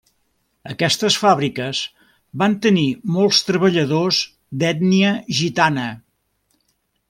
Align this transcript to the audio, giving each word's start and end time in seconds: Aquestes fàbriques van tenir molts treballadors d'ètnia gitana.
Aquestes 0.69 1.17
fàbriques 1.23 1.81
van 2.43 2.55
tenir 2.65 2.87
molts 3.17 3.43
treballadors 3.51 4.23
d'ètnia 4.63 5.13
gitana. 5.43 5.89